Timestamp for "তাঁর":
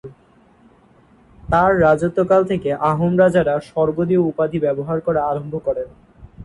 1.43-1.71